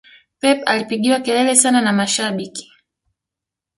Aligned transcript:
pep 0.39 0.61
alipigiwa 0.67 1.19
kelele 1.19 1.55
sana 1.55 1.81
na 1.81 1.93
mashabiki 1.93 2.71